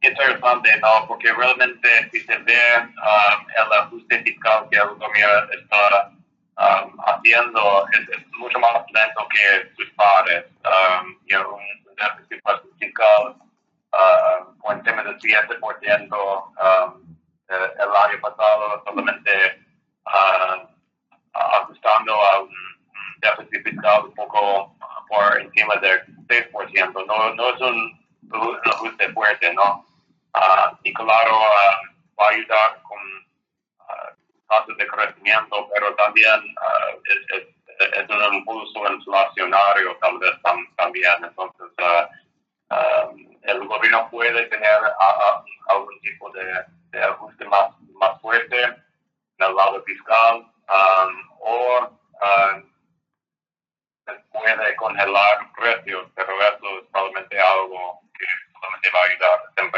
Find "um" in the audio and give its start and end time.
2.78-3.46, 6.58-6.96, 10.64-11.18, 16.12-17.16, 50.38-51.30